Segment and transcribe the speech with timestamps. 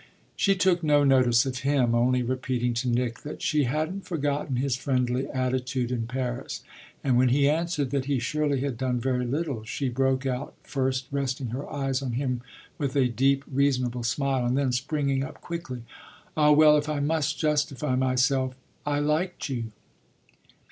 [0.35, 4.75] She took no notice of him, only repeating to Nick that she hadn't forgotten his
[4.75, 6.63] friendly attitude in Paris;
[7.03, 11.05] and when he answered that he surely had done very little she broke out, first
[11.11, 12.41] resting her eyes on him
[12.79, 15.83] with a deep, reasonable smile and then springing up quickly;
[16.35, 18.55] "Ah well, if I must justify myself
[18.87, 19.65] I liked you!"